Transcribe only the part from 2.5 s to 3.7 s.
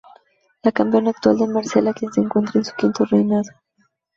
en su quinto reinado.